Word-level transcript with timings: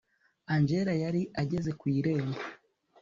angella 0.53 0.93
yari 1.03 1.21
ageze 1.41 1.71
kwirembo 1.79 2.39